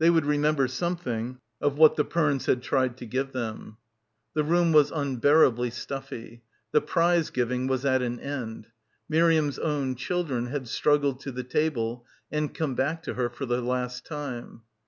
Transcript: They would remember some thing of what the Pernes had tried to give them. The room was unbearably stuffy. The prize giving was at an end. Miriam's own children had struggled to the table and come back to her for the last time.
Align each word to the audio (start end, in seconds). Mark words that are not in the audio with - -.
They 0.00 0.10
would 0.10 0.26
remember 0.26 0.66
some 0.66 0.96
thing 0.96 1.38
of 1.60 1.78
what 1.78 1.94
the 1.94 2.04
Pernes 2.04 2.46
had 2.46 2.60
tried 2.60 2.96
to 2.96 3.06
give 3.06 3.30
them. 3.30 3.76
The 4.34 4.42
room 4.42 4.72
was 4.72 4.90
unbearably 4.90 5.70
stuffy. 5.70 6.42
The 6.72 6.80
prize 6.80 7.30
giving 7.30 7.68
was 7.68 7.84
at 7.84 8.02
an 8.02 8.18
end. 8.18 8.66
Miriam's 9.08 9.60
own 9.60 9.94
children 9.94 10.46
had 10.46 10.66
struggled 10.66 11.20
to 11.20 11.30
the 11.30 11.44
table 11.44 12.04
and 12.32 12.52
come 12.52 12.74
back 12.74 13.04
to 13.04 13.14
her 13.14 13.30
for 13.30 13.46
the 13.46 13.60
last 13.62 14.04
time. 14.04 14.62